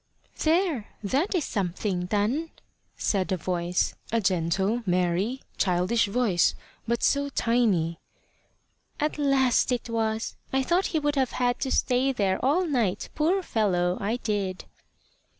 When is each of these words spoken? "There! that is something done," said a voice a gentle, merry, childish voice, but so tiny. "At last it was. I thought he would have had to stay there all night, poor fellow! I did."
"There! 0.39 0.87
that 1.03 1.35
is 1.35 1.43
something 1.45 2.07
done," 2.07 2.49
said 2.97 3.31
a 3.31 3.37
voice 3.37 3.93
a 4.11 4.19
gentle, 4.19 4.81
merry, 4.87 5.43
childish 5.57 6.07
voice, 6.07 6.55
but 6.87 7.03
so 7.03 7.29
tiny. 7.29 7.99
"At 8.99 9.19
last 9.19 9.71
it 9.71 9.91
was. 9.91 10.37
I 10.51 10.63
thought 10.63 10.87
he 10.87 10.99
would 10.99 11.17
have 11.17 11.33
had 11.33 11.59
to 11.59 11.71
stay 11.71 12.11
there 12.11 12.43
all 12.43 12.65
night, 12.65 13.09
poor 13.13 13.43
fellow! 13.43 13.99
I 14.01 14.15
did." 14.17 14.65